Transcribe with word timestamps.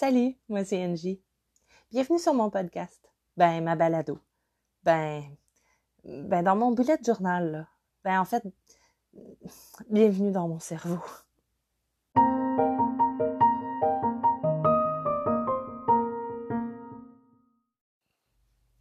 Salut, 0.00 0.34
moi 0.48 0.64
c'est 0.64 0.82
Angie. 0.82 1.20
Bienvenue 1.90 2.18
sur 2.18 2.32
mon 2.32 2.48
podcast. 2.48 3.12
Ben, 3.36 3.62
ma 3.62 3.76
balado. 3.76 4.18
Ben, 4.82 5.24
ben 6.02 6.42
dans 6.42 6.56
mon 6.56 6.72
bullet 6.72 6.96
journal. 7.04 7.68
Ben, 8.02 8.18
en 8.18 8.24
fait, 8.24 8.42
bienvenue 9.90 10.32
dans 10.32 10.48
mon 10.48 10.58
cerveau. 10.58 11.00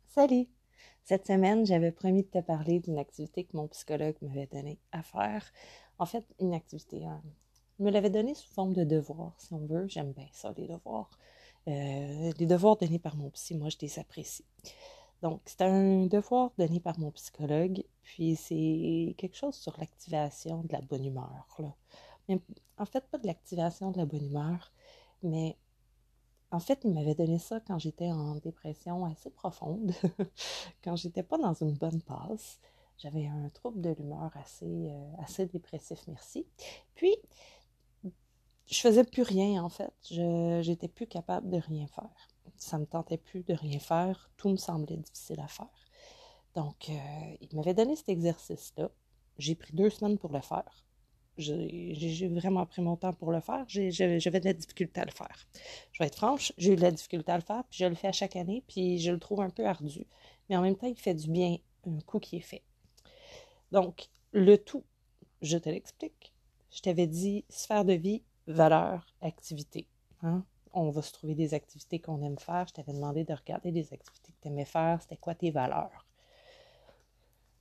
Salut! 0.07 0.47
Cette 1.03 1.27
semaine, 1.27 1.65
j'avais 1.65 1.91
promis 1.91 2.23
de 2.23 2.29
te 2.29 2.39
parler 2.39 2.79
d'une 2.79 2.97
activité 2.97 3.43
que 3.43 3.57
mon 3.57 3.67
psychologue 3.67 4.15
m'avait 4.21 4.47
donnée 4.47 4.79
à 4.93 5.03
faire. 5.03 5.51
En 5.97 6.05
fait, 6.05 6.23
une 6.39 6.53
activité, 6.53 7.05
hein, 7.05 7.21
il 7.79 7.85
me 7.85 7.91
l'avait 7.91 8.09
donné 8.09 8.33
sous 8.35 8.49
forme 8.49 8.73
de 8.73 8.83
devoir, 8.83 9.33
si 9.37 9.53
on 9.53 9.65
veut. 9.65 9.87
J'aime 9.87 10.11
bien 10.11 10.27
ça, 10.31 10.53
les 10.57 10.67
devoirs. 10.67 11.09
Euh, 11.67 12.31
les 12.37 12.45
devoirs 12.45 12.77
donnés 12.77 12.99
par 12.99 13.15
mon 13.15 13.29
psy, 13.31 13.55
moi, 13.55 13.69
je 13.69 13.77
les 13.81 13.99
apprécie. 13.99 14.45
Donc, 15.21 15.41
c'est 15.45 15.61
un 15.61 16.05
devoir 16.05 16.51
donné 16.57 16.79
par 16.79 16.97
mon 16.99 17.11
psychologue, 17.11 17.83
puis 18.03 18.35
c'est 18.35 19.15
quelque 19.17 19.35
chose 19.35 19.55
sur 19.55 19.77
l'activation 19.77 20.63
de 20.63 20.71
la 20.71 20.81
bonne 20.81 21.05
humeur. 21.05 21.45
En 22.77 22.85
fait, 22.85 23.05
pas 23.09 23.17
de 23.17 23.27
l'activation 23.27 23.91
de 23.91 23.97
la 23.97 24.05
bonne 24.05 24.25
humeur, 24.25 24.71
mais 25.23 25.57
en 26.51 26.59
fait, 26.59 26.79
il 26.83 26.93
m'avait 26.93 27.15
donné 27.15 27.37
ça 27.37 27.59
quand 27.59 27.79
j'étais 27.79 28.11
en 28.11 28.35
dépression 28.35 29.05
assez 29.05 29.29
profonde, 29.29 29.93
quand 30.83 30.95
j'étais 30.95 31.23
pas 31.23 31.37
dans 31.37 31.53
une 31.53 31.73
bonne 31.73 32.01
passe. 32.01 32.59
J'avais 32.97 33.27
un 33.27 33.49
trouble 33.49 33.79
de 33.81 33.91
l'humeur 33.91 34.31
assez, 34.35 34.89
euh, 34.89 35.11
assez 35.19 35.45
dépressif, 35.45 35.99
merci. 36.07 36.45
Puis, 36.95 37.15
je 38.69 38.79
faisais 38.79 39.03
plus 39.03 39.23
rien 39.23 39.63
en 39.63 39.69
fait. 39.69 39.93
Je 40.09 40.61
j'étais 40.63 40.87
plus 40.87 41.07
capable 41.07 41.49
de 41.49 41.57
rien 41.57 41.87
faire. 41.87 42.29
Ça 42.57 42.77
me 42.77 42.85
tentait 42.85 43.17
plus 43.17 43.43
de 43.43 43.53
rien 43.53 43.79
faire. 43.79 44.29
Tout 44.37 44.49
me 44.49 44.57
semblait 44.57 44.97
difficile 44.97 45.39
à 45.39 45.47
faire. 45.47 45.67
Donc, 46.55 46.89
euh, 46.89 46.93
il 47.41 47.55
m'avait 47.55 47.73
donné 47.73 47.95
cet 47.95 48.09
exercice-là. 48.09 48.89
J'ai 49.37 49.55
pris 49.55 49.73
deux 49.73 49.89
semaines 49.89 50.17
pour 50.17 50.31
le 50.31 50.41
faire. 50.41 50.85
J'ai 51.37 52.27
vraiment 52.27 52.65
pris 52.65 52.81
mon 52.81 52.97
temps 52.97 53.13
pour 53.13 53.31
le 53.31 53.39
faire. 53.39 53.63
J'avais 53.67 54.39
de 54.39 54.45
la 54.45 54.53
difficulté 54.53 54.99
à 54.99 55.05
le 55.05 55.11
faire. 55.11 55.47
Je 55.93 56.03
vais 56.03 56.07
être 56.07 56.17
franche, 56.17 56.51
j'ai 56.57 56.73
eu 56.73 56.75
de 56.75 56.81
la 56.81 56.91
difficulté 56.91 57.31
à 57.31 57.37
le 57.37 57.43
faire, 57.43 57.63
puis 57.69 57.79
je 57.79 57.85
le 57.85 57.95
fais 57.95 58.09
à 58.09 58.11
chaque 58.11 58.35
année, 58.35 58.61
puis 58.67 58.99
je 58.99 59.11
le 59.11 59.19
trouve 59.19 59.39
un 59.41 59.49
peu 59.49 59.65
ardu. 59.65 60.05
Mais 60.49 60.57
en 60.57 60.61
même 60.61 60.75
temps, 60.75 60.87
il 60.87 60.97
fait 60.97 61.13
du 61.13 61.29
bien 61.29 61.55
un 61.87 62.01
coup 62.01 62.19
qui 62.19 62.35
est 62.35 62.41
fait. 62.41 62.63
Donc, 63.71 64.09
le 64.33 64.57
tout, 64.57 64.83
je 65.41 65.57
te 65.57 65.69
l'explique. 65.69 66.33
Je 66.71 66.81
t'avais 66.81 67.07
dit 67.07 67.45
sphère 67.47 67.85
de 67.85 67.93
vie, 67.93 68.21
valeur, 68.53 69.05
activité. 69.21 69.87
Hein? 70.21 70.43
On 70.73 70.89
va 70.89 71.01
se 71.01 71.11
trouver 71.11 71.35
des 71.35 71.53
activités 71.53 71.99
qu'on 71.99 72.21
aime 72.21 72.37
faire. 72.37 72.67
Je 72.67 72.73
t'avais 72.73 72.93
demandé 72.93 73.23
de 73.23 73.33
regarder 73.33 73.71
des 73.71 73.93
activités 73.93 74.31
que 74.33 74.41
tu 74.41 74.47
aimais 74.47 74.65
faire. 74.65 75.01
C'était 75.01 75.17
quoi 75.17 75.35
tes 75.35 75.51
valeurs? 75.51 76.05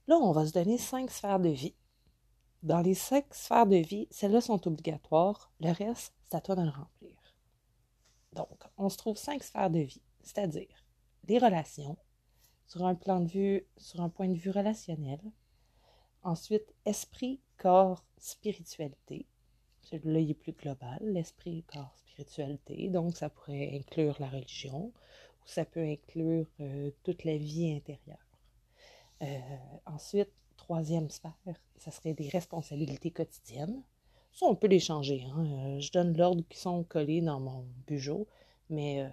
Là, 0.06 0.16
on 0.16 0.32
va 0.32 0.46
se 0.46 0.52
donner 0.52 0.78
cinq 0.78 1.10
sphères 1.10 1.40
de 1.40 1.50
vie. 1.50 1.74
Dans 2.62 2.80
les 2.80 2.94
cinq 2.94 3.32
sphères 3.34 3.66
de 3.66 3.76
vie, 3.76 4.08
celles-là 4.10 4.40
sont 4.40 4.66
obligatoires. 4.66 5.52
Le 5.60 5.70
reste, 5.70 6.14
c'est 6.24 6.36
à 6.36 6.40
toi 6.40 6.56
de 6.56 6.62
le 6.62 6.70
remplir. 6.70 7.16
Donc, 8.32 8.62
on 8.76 8.88
se 8.88 8.96
trouve 8.96 9.16
cinq 9.16 9.42
sphères 9.42 9.70
de 9.70 9.80
vie, 9.80 10.02
c'est-à-dire 10.22 10.86
les 11.28 11.38
relations, 11.38 11.96
sur 12.66 12.84
un 12.84 12.94
plan 12.94 13.20
de 13.20 13.28
vue, 13.28 13.66
sur 13.76 14.00
un 14.00 14.08
point 14.08 14.28
de 14.28 14.38
vue 14.38 14.50
relationnel. 14.50 15.20
Ensuite, 16.22 16.74
esprit, 16.84 17.40
corps, 17.56 18.04
spiritualité. 18.18 19.26
Celui-là, 19.90 20.20
il 20.20 20.30
est 20.30 20.34
plus 20.34 20.52
global, 20.52 20.98
l'esprit, 21.00 21.64
corps, 21.72 21.94
spiritualité. 21.96 22.88
Donc, 22.88 23.16
ça 23.16 23.30
pourrait 23.30 23.70
inclure 23.74 24.16
la 24.20 24.28
religion 24.28 24.92
ou 25.42 25.46
ça 25.46 25.64
peut 25.64 25.82
inclure 25.82 26.46
euh, 26.60 26.90
toute 27.04 27.24
la 27.24 27.38
vie 27.38 27.72
intérieure. 27.72 28.18
Euh, 29.22 29.38
ensuite, 29.86 30.30
troisième 30.56 31.08
sphère, 31.08 31.32
ça 31.78 31.90
serait 31.90 32.12
des 32.12 32.28
responsabilités 32.28 33.10
quotidiennes. 33.10 33.82
Ça, 34.32 34.46
on 34.46 34.54
peut 34.54 34.66
les 34.66 34.78
changer. 34.78 35.24
Hein. 35.32 35.46
Euh, 35.46 35.80
je 35.80 35.90
donne 35.90 36.16
l'ordre 36.16 36.44
qui 36.50 36.58
sont 36.58 36.84
collés 36.84 37.22
dans 37.22 37.40
mon 37.40 37.64
bureau, 37.86 38.28
mais 38.68 39.10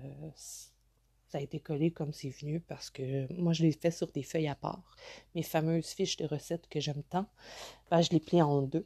ça 1.30 1.38
a 1.38 1.42
été 1.42 1.60
collé 1.60 1.92
comme 1.92 2.12
c'est 2.12 2.30
venu 2.30 2.60
parce 2.60 2.90
que 2.90 3.32
moi, 3.34 3.54
je 3.54 3.64
l'ai 3.64 3.72
fait 3.72 3.92
sur 3.92 4.12
des 4.12 4.24
feuilles 4.24 4.50
à 4.50 4.56
part. 4.56 4.98
Mes 5.36 5.44
fameuses 5.44 5.88
fiches 5.88 6.18
de 6.18 6.26
recettes 6.26 6.68
que 6.68 6.82
j'aime 6.82 7.04
tant, 7.10 7.28
ben, 7.90 8.02
je 8.02 8.12
les 8.12 8.20
plie 8.20 8.42
en 8.42 8.64
deux. 8.64 8.86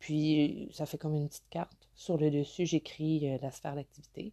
Puis, 0.00 0.68
ça 0.72 0.86
fait 0.86 0.98
comme 0.98 1.14
une 1.14 1.28
petite 1.28 1.48
carte. 1.50 1.88
Sur 1.94 2.16
le 2.16 2.30
dessus, 2.30 2.66
j'écris 2.66 3.28
euh, 3.28 3.38
la 3.42 3.52
sphère 3.52 3.76
d'activité. 3.76 4.32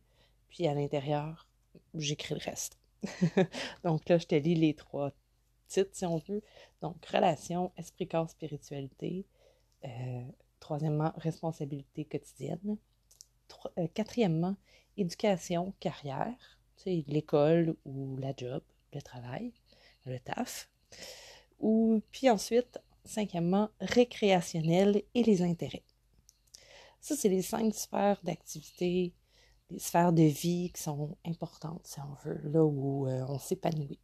Puis, 0.49 0.65
à 0.65 0.73
l'intérieur, 0.73 1.45
j'écris 1.93 2.33
le 2.33 2.41
reste. 2.43 2.79
Donc 3.83 4.07
là, 4.09 4.17
je 4.17 4.25
te 4.25 4.35
lis 4.35 4.55
les 4.55 4.73
trois 4.73 5.11
titres, 5.67 5.91
si 5.93 6.05
on 6.05 6.17
veut. 6.17 6.41
Donc, 6.81 7.05
relation, 7.05 7.71
esprit, 7.77 8.07
corps, 8.07 8.29
spiritualité. 8.29 9.25
Euh, 9.83 10.23
troisièmement, 10.61 11.11
responsabilité 11.17 12.05
quotidienne. 12.05 12.77
Euh, 13.77 13.87
quatrièmement, 13.93 14.55
éducation, 14.95 15.73
carrière. 15.79 16.57
L'école 16.85 17.75
ou 17.83 18.15
la 18.15 18.33
job, 18.37 18.61
le 18.93 19.01
travail, 19.01 19.51
le 20.05 20.17
taf. 20.19 20.69
Ou, 21.59 22.01
puis 22.11 22.29
ensuite, 22.29 22.79
cinquièmement, 23.07 23.69
récréationnel 23.79 25.03
et 25.13 25.23
les 25.23 25.41
intérêts. 25.41 25.83
Ça, 27.01 27.15
c'est 27.15 27.29
les 27.29 27.41
cinq 27.41 27.73
sphères 27.73 28.19
d'activité, 28.23 29.13
les 29.69 29.79
sphères 29.79 30.13
de 30.13 30.23
vie 30.23 30.71
qui 30.73 30.81
sont 30.81 31.17
importantes, 31.25 31.85
si 31.85 31.99
on 31.99 32.13
veut, 32.23 32.41
là 32.49 32.63
où 32.63 33.07
euh, 33.07 33.25
on 33.27 33.39
s'épanouit. 33.39 33.99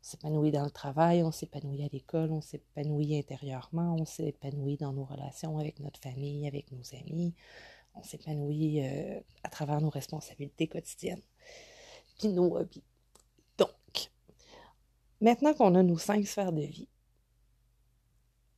On 0.00 0.04
s'épanouit 0.04 0.50
dans 0.50 0.64
le 0.64 0.70
travail, 0.70 1.22
on 1.22 1.30
s'épanouit 1.30 1.84
à 1.84 1.88
l'école, 1.92 2.32
on 2.32 2.40
s'épanouit 2.40 3.16
intérieurement, 3.16 3.96
on 3.98 4.04
s'épanouit 4.04 4.76
dans 4.76 4.92
nos 4.92 5.04
relations 5.04 5.58
avec 5.58 5.78
notre 5.80 6.00
famille, 6.00 6.46
avec 6.46 6.72
nos 6.72 6.82
amis, 6.94 7.34
on 7.94 8.02
s'épanouit 8.02 8.84
euh, 8.84 9.20
à 9.44 9.48
travers 9.48 9.80
nos 9.80 9.90
responsabilités 9.90 10.66
quotidiennes, 10.66 11.22
puis 12.18 12.28
nos 12.28 12.56
hobbies. 12.56 12.84
Donc, 13.58 14.10
maintenant 15.20 15.54
qu'on 15.54 15.74
a 15.74 15.82
nos 15.82 15.98
cinq 15.98 16.26
sphères 16.26 16.52
de 16.52 16.62
vie, 16.62 16.88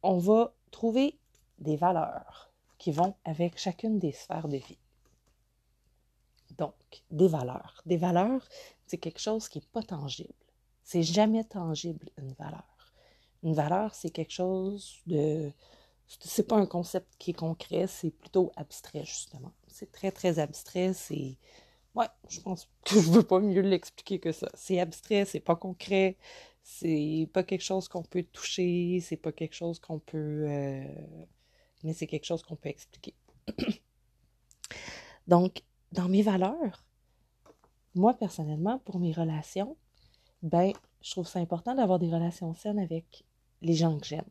on 0.04 0.18
va 0.18 0.54
trouver 0.70 1.18
des 1.58 1.76
valeurs 1.76 2.52
qui 2.78 2.92
vont 2.92 3.14
avec 3.24 3.58
chacune 3.58 3.98
des 3.98 4.12
sphères 4.12 4.48
de 4.48 4.58
vie. 4.58 4.78
Donc, 6.58 6.74
des 7.10 7.26
valeurs. 7.26 7.82
Des 7.86 7.96
valeurs, 7.96 8.46
c'est 8.86 8.98
quelque 8.98 9.18
chose 9.18 9.48
qui 9.48 9.58
n'est 9.58 9.66
pas 9.72 9.82
tangible. 9.82 10.34
C'est 10.82 11.02
jamais 11.02 11.44
tangible, 11.44 12.10
une 12.18 12.34
valeur. 12.34 12.92
Une 13.42 13.54
valeur, 13.54 13.94
c'est 13.94 14.10
quelque 14.10 14.32
chose 14.32 15.00
de. 15.06 15.50
C'est 16.06 16.46
pas 16.46 16.56
un 16.56 16.66
concept 16.66 17.14
qui 17.18 17.30
est 17.30 17.34
concret, 17.34 17.86
c'est 17.86 18.10
plutôt 18.10 18.52
abstrait, 18.56 19.04
justement. 19.04 19.52
C'est 19.68 19.90
très, 19.90 20.12
très 20.12 20.38
abstrait. 20.38 20.92
C'est. 20.92 21.38
Ouais, 21.94 22.08
je 22.28 22.40
pense 22.40 22.68
que 22.84 23.00
je 23.00 23.10
veux 23.10 23.22
pas 23.22 23.40
mieux 23.40 23.62
l'expliquer 23.62 24.20
que 24.20 24.32
ça. 24.32 24.48
C'est 24.54 24.80
abstrait, 24.80 25.24
c'est 25.24 25.40
pas 25.40 25.56
concret, 25.56 26.18
c'est 26.64 27.28
pas 27.32 27.44
quelque 27.44 27.62
chose 27.62 27.88
qu'on 27.88 28.02
peut 28.02 28.24
toucher, 28.24 28.98
c'est 29.00 29.18
pas 29.18 29.32
quelque 29.32 29.54
chose 29.54 29.78
qu'on 29.78 29.98
peut. 30.00 30.46
Euh, 30.48 30.84
mais 31.84 31.92
c'est 31.92 32.06
quelque 32.06 32.24
chose 32.24 32.42
qu'on 32.42 32.56
peut 32.56 32.70
expliquer. 32.70 33.14
Donc, 35.28 35.62
dans 35.92 36.08
mes 36.08 36.22
valeurs, 36.22 36.84
moi 37.94 38.14
personnellement, 38.14 38.78
pour 38.80 38.98
mes 38.98 39.12
relations, 39.12 39.76
ben, 40.42 40.72
je 41.02 41.10
trouve 41.10 41.28
ça 41.28 41.38
important 41.38 41.74
d'avoir 41.74 41.98
des 41.98 42.10
relations 42.10 42.54
saines 42.54 42.78
avec 42.78 43.24
les 43.60 43.74
gens 43.74 43.98
que 43.98 44.06
j'aime. 44.06 44.28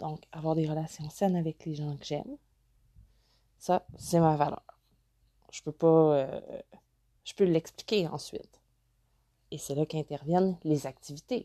Donc, 0.00 0.24
avoir 0.32 0.56
des 0.56 0.68
relations 0.68 1.08
saines 1.08 1.36
avec 1.36 1.64
les 1.64 1.76
gens 1.76 1.96
que 1.96 2.04
j'aime, 2.04 2.36
ça, 3.58 3.86
c'est 3.96 4.18
ma 4.18 4.34
valeur. 4.36 4.64
Je 5.52 5.62
peux 5.62 5.72
pas. 5.72 6.16
Euh, 6.16 6.40
je 7.24 7.34
peux 7.34 7.44
l'expliquer 7.44 8.08
ensuite. 8.08 8.61
Et 9.52 9.58
c'est 9.58 9.74
là 9.74 9.84
qu'interviennent 9.84 10.56
les 10.64 10.86
activités. 10.86 11.44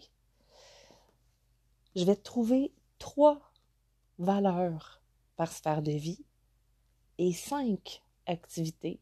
Je 1.93 2.05
vais 2.05 2.15
trouver 2.15 2.73
trois 2.99 3.51
valeurs 4.17 5.01
par 5.35 5.51
sphère 5.51 5.81
de 5.81 5.91
vie 5.91 6.23
et 7.17 7.33
cinq 7.33 8.01
activités 8.25 9.01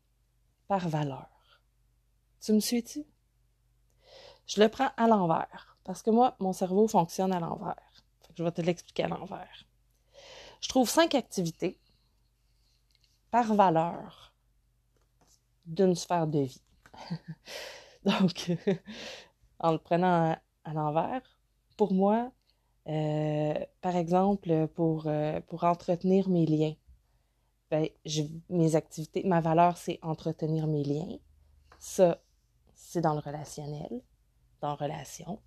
par 0.68 0.90
valeur. 0.90 1.30
Tu 2.42 2.52
me 2.54 2.60
suis-tu? 2.60 3.06
Je 4.48 4.60
le 4.60 4.70
prends 4.70 4.90
à 4.98 5.06
l'envers 5.06 5.78
parce 5.84 6.02
que 6.02 6.10
moi, 6.10 6.36
mon 6.40 6.52
cerveau 6.52 6.88
fonctionne 6.88 7.32
à 7.32 7.40
l'envers. 7.40 8.04
Je 8.36 8.44
vais 8.44 8.52
te 8.52 8.62
l'expliquer 8.62 9.04
à 9.04 9.10
l'envers. 9.10 9.68
Je 10.62 10.70
trouve 10.70 10.90
cinq 10.90 11.14
activités 11.14 11.80
par 13.30 13.54
valeur 13.54 14.34
d'une 15.68 15.94
sphère 15.94 16.26
de 16.26 16.40
vie. 16.40 16.64
Donc, 18.20 18.52
en 19.60 19.72
le 19.72 19.78
prenant 19.80 20.38
à, 20.64 20.74
l'envers, 20.74 21.22
pour 21.76 21.94
moi, 21.94 22.32
euh, 22.88 23.54
par 23.82 23.96
exemple, 23.96 24.68
pour, 24.76 25.08
euh, 25.08 25.42
pour 25.48 25.64
entretenir 25.64 26.30
mes 26.30 26.46
liens, 26.46 26.76
ben, 27.72 27.88
mes 28.50 28.76
activités, 28.76 29.24
ma 29.24 29.42
valeur, 29.42 29.78
c'est 29.78 29.98
entretenir 30.04 30.68
mes 30.68 30.84
liens. 30.84 31.18
Ça, 31.80 32.22
c'est 32.76 33.02
dans 33.02 33.14
le 33.14 33.20
relationnel, 33.20 34.02
dans 34.62 34.76
relation, 34.76 35.40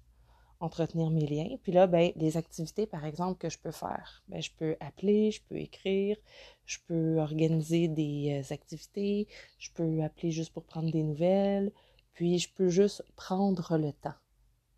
entretenir 0.59 1.11
mes 1.11 1.27
liens. 1.27 1.57
Puis 1.63 1.71
là, 1.71 1.87
ben, 1.87 2.11
les 2.17 2.37
activités, 2.37 2.87
par 2.87 3.05
exemple, 3.05 3.39
que 3.39 3.49
je 3.49 3.59
peux 3.59 3.71
faire, 3.71 4.25
ben, 4.27 4.43
je 4.43 4.51
peux 4.59 4.77
appeler, 4.81 5.31
je 5.31 5.43
peux 5.43 5.59
écrire, 5.59 6.17
je 6.65 6.79
peux 6.89 7.19
organiser 7.19 7.87
des 7.87 8.43
euh, 8.43 8.53
activités, 8.53 9.29
je 9.59 9.71
peux 9.73 10.03
appeler 10.03 10.33
juste 10.33 10.53
pour 10.53 10.65
prendre 10.65 10.91
des 10.91 11.05
nouvelles, 11.05 11.73
puis 12.19 12.41
je 12.41 12.53
peux 12.53 12.69
juste 12.69 13.05
prendre 13.15 13.79
le 13.79 13.93
temps. 13.93 14.17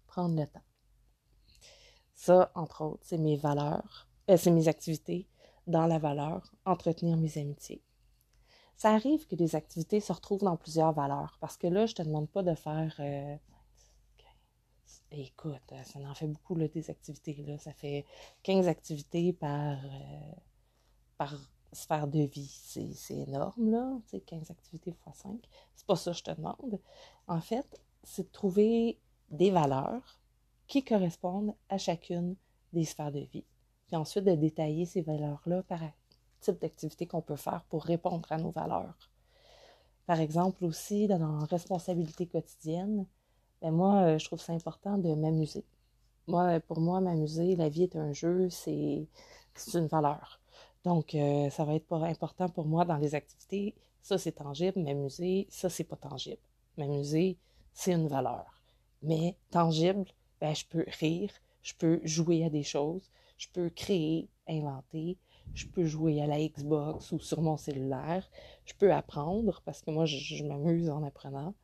Prendre 0.06 0.38
le 0.38 0.46
temps. 0.46 0.60
Ça, 2.12 2.52
entre 2.54 2.84
autres, 2.84 3.00
c'est 3.02 3.16
mes 3.16 3.38
valeurs, 3.38 4.08
euh, 4.28 4.36
c'est 4.36 4.50
mes 4.50 4.68
activités 4.68 5.26
dans 5.66 5.86
la 5.86 5.98
valeur, 5.98 6.54
entretenir 6.66 7.16
mes 7.16 7.38
amitiés. 7.38 7.82
Ça 8.76 8.92
arrive 8.92 9.26
que 9.26 9.36
des 9.36 9.56
activités 9.56 10.00
se 10.00 10.12
retrouvent 10.12 10.42
dans 10.42 10.58
plusieurs 10.58 10.92
valeurs, 10.92 11.38
parce 11.40 11.56
que 11.56 11.66
là, 11.66 11.86
je 11.86 11.92
ne 11.92 11.96
te 11.96 12.02
demande 12.02 12.28
pas 12.28 12.42
de 12.42 12.54
faire 12.54 12.94
euh, 12.98 13.36
Écoute, 15.10 15.72
ça 15.82 15.98
en 15.98 16.14
fait 16.14 16.26
beaucoup, 16.26 16.56
là, 16.56 16.68
des 16.68 16.90
activités. 16.90 17.42
Là. 17.46 17.56
Ça 17.56 17.72
fait 17.72 18.04
15 18.42 18.68
activités 18.68 19.32
par, 19.32 19.82
euh, 19.82 20.32
par 21.16 21.34
sphère 21.72 22.06
de 22.06 22.20
vie. 22.20 22.46
C'est 22.94 23.14
énorme, 23.14 23.70
là. 23.70 23.98
Tu 24.06 24.18
sais, 24.18 24.20
15 24.20 24.50
activités 24.50 24.90
x 24.90 25.18
5. 25.20 25.48
C'est 25.74 25.86
pas 25.86 25.96
ça 25.96 26.10
que 26.12 26.18
je 26.18 26.22
te 26.22 26.30
demande. 26.30 26.80
En 27.30 27.40
fait, 27.40 27.80
c'est 28.02 28.24
de 28.24 28.32
trouver 28.32 28.98
des 29.30 29.52
valeurs 29.52 30.18
qui 30.66 30.82
correspondent 30.84 31.54
à 31.68 31.78
chacune 31.78 32.34
des 32.72 32.84
sphères 32.84 33.12
de 33.12 33.20
vie. 33.20 33.44
Puis 33.86 33.94
ensuite, 33.94 34.24
de 34.24 34.34
détailler 34.34 34.84
ces 34.84 35.00
valeurs-là 35.00 35.62
par 35.62 35.78
type 36.40 36.60
d'activité 36.60 37.06
qu'on 37.06 37.22
peut 37.22 37.36
faire 37.36 37.64
pour 37.68 37.84
répondre 37.84 38.26
à 38.32 38.36
nos 38.36 38.50
valeurs. 38.50 39.12
Par 40.06 40.18
exemple, 40.18 40.64
aussi, 40.64 41.06
dans 41.06 41.18
la 41.18 41.44
responsabilité 41.44 42.26
quotidienne, 42.26 43.06
ben 43.62 43.70
moi, 43.70 43.94
euh, 44.02 44.18
je 44.18 44.24
trouve 44.24 44.40
ça 44.40 44.52
important 44.52 44.98
de 44.98 45.14
m'amuser. 45.14 45.64
Moi, 46.26 46.58
pour 46.58 46.80
moi, 46.80 47.00
m'amuser, 47.00 47.54
la 47.54 47.68
vie 47.68 47.84
est 47.84 47.94
un 47.94 48.12
jeu, 48.12 48.50
c'est 48.50 49.06
une 49.74 49.86
valeur. 49.86 50.40
Donc, 50.82 51.14
euh, 51.14 51.48
ça 51.50 51.64
va 51.64 51.74
être 51.76 51.92
important 51.92 52.48
pour 52.48 52.66
moi 52.66 52.84
dans 52.84 52.96
les 52.96 53.14
activités. 53.14 53.76
Ça, 54.02 54.18
c'est 54.18 54.32
tangible. 54.32 54.80
M'amuser, 54.82 55.46
ça, 55.48 55.68
c'est 55.68 55.84
pas 55.84 55.94
tangible. 55.94 56.40
M'amuser, 56.80 57.38
c'est 57.74 57.92
une 57.92 58.08
valeur. 58.08 58.62
Mais 59.02 59.36
tangible, 59.50 60.06
ben, 60.40 60.54
je 60.54 60.64
peux 60.66 60.84
rire, 61.00 61.30
je 61.62 61.74
peux 61.74 62.00
jouer 62.04 62.44
à 62.44 62.50
des 62.50 62.62
choses, 62.64 63.10
je 63.38 63.48
peux 63.52 63.70
créer, 63.70 64.28
inventer, 64.48 65.18
je 65.54 65.66
peux 65.66 65.84
jouer 65.86 66.20
à 66.22 66.26
la 66.26 66.40
Xbox 66.40 67.12
ou 67.12 67.20
sur 67.20 67.42
mon 67.42 67.56
cellulaire, 67.56 68.28
je 68.64 68.74
peux 68.74 68.92
apprendre 68.92 69.62
parce 69.64 69.82
que 69.82 69.90
moi, 69.90 70.06
je 70.06 70.44
m'amuse 70.44 70.90
en 70.90 71.04
apprenant. 71.04 71.54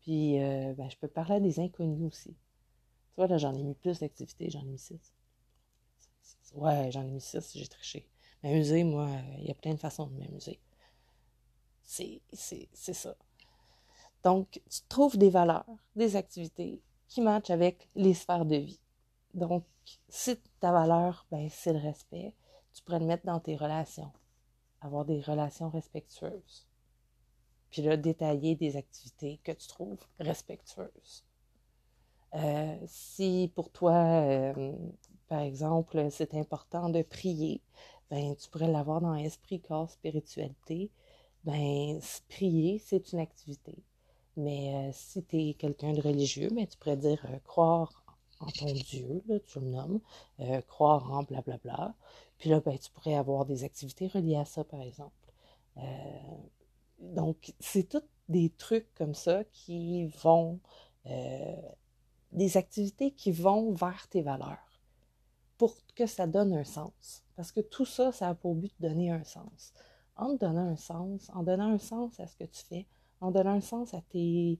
Puis, 0.00 0.40
euh, 0.42 0.74
ben, 0.74 0.88
je 0.90 0.96
peux 0.98 1.08
parler 1.08 1.36
à 1.36 1.40
des 1.40 1.60
inconnus 1.60 2.06
aussi. 2.06 2.30
Tu 2.32 3.16
vois, 3.16 3.28
là, 3.28 3.38
j'en 3.38 3.54
ai 3.54 3.62
mis 3.64 3.74
plus 3.74 4.00
d'activités, 4.00 4.50
j'en 4.50 4.62
ai 4.62 4.64
mis 4.66 4.78
six. 4.78 5.14
Ouais, 6.54 6.90
j'en 6.90 7.02
ai 7.02 7.10
mis 7.10 7.20
six, 7.20 7.52
j'ai 7.56 7.66
triché. 7.66 8.06
M'amuser, 8.42 8.84
moi, 8.84 9.08
il 9.38 9.44
y 9.46 9.50
a 9.50 9.54
plein 9.54 9.74
de 9.74 9.78
façons 9.80 10.06
de 10.06 10.18
m'amuser. 10.18 10.60
C'est 11.82 12.20
ça. 12.94 13.16
Donc, 14.24 14.60
tu 14.68 14.80
trouves 14.88 15.16
des 15.16 15.30
valeurs, 15.30 15.64
des 15.96 16.16
activités 16.16 16.82
qui 17.08 17.20
matchent 17.20 17.50
avec 17.50 17.88
les 17.94 18.14
sphères 18.14 18.44
de 18.44 18.56
vie. 18.56 18.80
Donc, 19.34 19.64
si 20.08 20.36
ta 20.60 20.72
valeur, 20.72 21.26
ben, 21.30 21.48
c'est 21.50 21.72
le 21.72 21.78
respect, 21.78 22.34
tu 22.72 22.82
pourrais 22.82 23.00
le 23.00 23.06
mettre 23.06 23.26
dans 23.26 23.40
tes 23.40 23.56
relations. 23.56 24.12
Avoir 24.80 25.04
des 25.04 25.20
relations 25.20 25.68
respectueuses 25.68 26.66
puis 27.70 27.82
là, 27.82 27.96
détailler 27.96 28.56
des 28.56 28.76
activités 28.76 29.40
que 29.44 29.52
tu 29.52 29.68
trouves 29.68 30.04
respectueuses. 30.18 31.24
Euh, 32.34 32.76
si 32.86 33.50
pour 33.54 33.70
toi, 33.70 33.94
euh, 33.94 34.72
par 35.28 35.40
exemple, 35.40 36.08
c'est 36.10 36.34
important 36.34 36.88
de 36.90 37.02
prier, 37.02 37.62
ben, 38.10 38.34
tu 38.36 38.48
pourrais 38.50 38.70
l'avoir 38.70 39.00
dans 39.00 39.14
esprit, 39.14 39.60
corps, 39.60 39.90
spiritualité. 39.90 40.90
Ben, 41.44 42.00
prier, 42.28 42.78
c'est 42.78 43.12
une 43.12 43.20
activité. 43.20 43.76
Mais 44.36 44.74
euh, 44.74 44.90
si 44.92 45.22
tu 45.24 45.36
es 45.36 45.54
quelqu'un 45.54 45.92
de 45.92 46.00
religieux, 46.00 46.48
ben, 46.52 46.66
tu 46.66 46.76
pourrais 46.78 46.96
dire 46.96 47.24
croire 47.44 48.04
en 48.40 48.46
ton 48.46 48.72
Dieu, 48.72 49.22
là, 49.28 49.38
tu 49.40 49.60
le 49.60 49.66
nommes, 49.66 50.00
croire 50.66 51.12
en 51.12 51.24
blablabla. 51.24 51.58
Bla, 51.58 51.76
bla. 51.76 51.94
Puis 52.38 52.48
là, 52.48 52.60
ben, 52.60 52.78
tu 52.78 52.90
pourrais 52.90 53.16
avoir 53.16 53.44
des 53.44 53.64
activités 53.64 54.06
reliées 54.06 54.36
à 54.36 54.46
ça, 54.46 54.64
par 54.64 54.80
exemple. 54.80 55.12
Donc, 57.00 57.54
c'est 57.60 57.88
tous 57.88 58.02
des 58.28 58.50
trucs 58.50 58.92
comme 58.94 59.14
ça 59.14 59.44
qui 59.52 60.06
vont, 60.22 60.60
euh, 61.06 61.56
des 62.32 62.56
activités 62.56 63.10
qui 63.10 63.32
vont 63.32 63.72
vers 63.72 64.06
tes 64.08 64.22
valeurs 64.22 64.80
pour 65.58 65.76
que 65.94 66.06
ça 66.06 66.26
donne 66.26 66.54
un 66.54 66.64
sens. 66.64 67.24
Parce 67.36 67.52
que 67.52 67.60
tout 67.60 67.84
ça, 67.84 68.12
ça 68.12 68.28
a 68.28 68.34
pour 68.34 68.54
but 68.54 68.72
de 68.80 68.88
donner 68.88 69.10
un 69.10 69.24
sens. 69.24 69.72
En 70.16 70.36
te 70.36 70.44
donnant 70.44 70.68
un 70.68 70.76
sens, 70.76 71.30
en 71.34 71.42
donnant 71.42 71.72
un 71.72 71.78
sens 71.78 72.20
à 72.20 72.26
ce 72.26 72.36
que 72.36 72.44
tu 72.44 72.62
fais, 72.64 72.86
en 73.20 73.30
donnant 73.30 73.52
un 73.52 73.60
sens 73.60 73.94
à 73.94 74.00
tes 74.00 74.58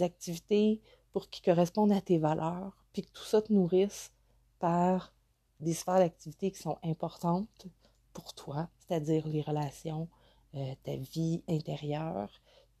activités 0.00 0.80
pour 1.12 1.28
qu'ils 1.30 1.44
correspondent 1.44 1.92
à 1.92 2.00
tes 2.00 2.18
valeurs, 2.18 2.76
puis 2.92 3.02
que 3.02 3.10
tout 3.10 3.24
ça 3.24 3.42
te 3.42 3.52
nourrisse 3.52 4.12
par 4.58 5.12
des 5.60 5.74
sphères 5.74 5.98
d'activité 5.98 6.50
qui 6.50 6.60
sont 6.60 6.78
importantes 6.84 7.66
pour 8.12 8.34
toi, 8.34 8.68
c'est-à-dire 8.78 9.26
les 9.26 9.42
relations, 9.42 10.08
euh, 10.54 10.74
ta 10.84 10.96
vie 10.96 11.42
intérieure, 11.48 12.30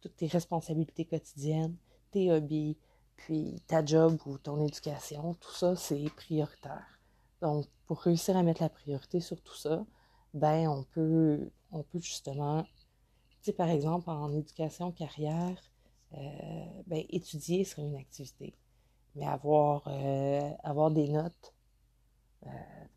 toutes 0.00 0.16
tes 0.16 0.26
responsabilités 0.26 1.04
quotidiennes, 1.04 1.76
tes 2.10 2.32
hobbies, 2.32 2.76
puis 3.16 3.60
ta 3.66 3.84
job 3.84 4.18
ou 4.26 4.38
ton 4.38 4.64
éducation, 4.64 5.34
tout 5.34 5.52
ça, 5.52 5.76
c'est 5.76 6.08
prioritaire. 6.16 7.00
Donc, 7.40 7.66
pour 7.86 8.00
réussir 8.00 8.36
à 8.36 8.42
mettre 8.42 8.62
la 8.62 8.68
priorité 8.68 9.20
sur 9.20 9.40
tout 9.42 9.54
ça, 9.54 9.84
ben, 10.34 10.68
on 10.68 10.84
peut, 10.84 11.50
on 11.72 11.82
peut 11.82 12.00
justement, 12.00 12.64
par 13.52 13.68
exemple, 13.68 14.10
en 14.10 14.32
éducation 14.32 14.92
carrière, 14.92 15.56
euh, 16.14 16.18
ben, 16.86 17.04
étudier 17.10 17.64
serait 17.64 17.82
une 17.82 17.96
activité. 17.96 18.54
Mais 19.14 19.26
avoir, 19.26 19.84
euh, 19.88 20.50
avoir 20.64 20.90
des 20.90 21.08
notes, 21.08 21.54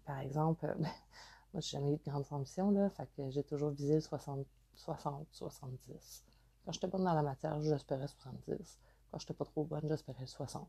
par 0.06 0.20
exemple, 0.20 0.66
ben, 0.80 0.90
moi, 1.54 1.62
j'ai 1.62 1.72
jamais 1.78 1.94
eu 1.94 1.98
de 1.98 2.04
grande 2.04 2.26
ambition, 2.32 2.72
là, 2.72 2.90
fait 2.90 3.08
que 3.16 3.30
j'ai 3.30 3.44
toujours 3.44 3.72
visé 3.72 3.96
le 3.96 4.02
60, 4.02 4.46
60, 4.76 5.28
70. 5.32 6.24
Quand 6.66 6.72
j'étais 6.72 6.88
bonne 6.88 7.04
dans 7.04 7.14
la 7.14 7.24
matière, 7.24 7.60
j'espérais 7.62 8.08
70. 8.08 8.80
Quand 9.12 9.20
j'étais 9.20 9.34
pas 9.34 9.46
trop 9.46 9.64
bonne, 9.66 9.88
j'espérais 9.88 10.26
60. 10.26 10.68